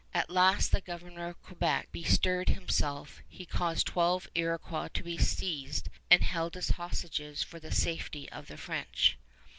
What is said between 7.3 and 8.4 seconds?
for the safety